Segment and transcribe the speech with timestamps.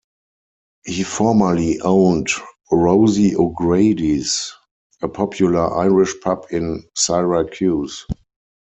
[0.83, 2.27] He formerly owned
[2.71, 4.51] "Rosie O'Grady's",
[5.03, 8.07] a popular Irish pub in Syracuse.